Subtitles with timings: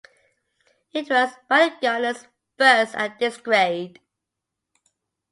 [0.93, 2.25] It was Ballygunner's
[2.57, 3.99] first at this grade.